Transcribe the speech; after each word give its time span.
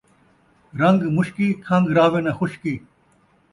رن٘گ 0.79 0.99
مشکی، 1.15 1.47
کھن٘گ 1.65 1.85
رہوے 1.95 2.19
ناں 2.25 2.35
خشکی 2.37 2.73